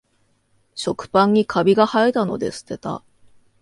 [0.73, 3.03] 食パンにカビがはえたので捨てた